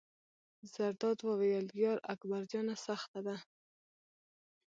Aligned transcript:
زرداد 0.73 1.19
وویل: 1.27 1.65
یار 1.83 1.99
اکبر 2.13 2.41
جانه 2.51 2.75
سخته 2.85 3.19
ده. 3.27 3.35